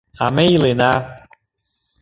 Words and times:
А 0.23 0.25
ме 0.35 0.45
илена. 0.55 0.91